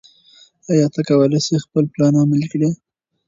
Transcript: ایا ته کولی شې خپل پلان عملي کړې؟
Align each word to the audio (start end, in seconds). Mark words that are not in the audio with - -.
ایا 0.69 0.85
ته 0.93 1.01
کولی 1.07 1.39
شې 1.45 1.55
خپل 1.65 1.83
پلان 1.93 2.13
عملي 2.21 2.47
کړې؟ 2.51 2.69